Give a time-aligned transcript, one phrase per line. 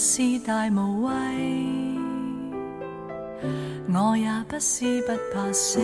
[0.00, 1.10] 是大无畏，
[3.92, 5.80] 我也不是不怕死。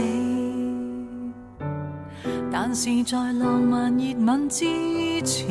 [2.49, 4.65] 但是在浪漫热吻之
[5.25, 5.49] 前，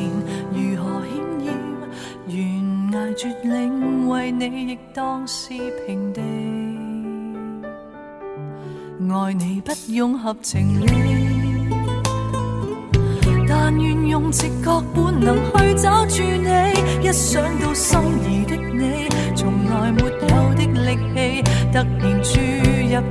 [0.50, 5.50] 如何险要，悬崖绝岭为你亦当是
[5.86, 6.22] 平地。
[9.14, 10.86] 爱你不用合情理，
[13.46, 17.06] 但愿用直觉本能去抓住你。
[17.06, 17.43] 一想。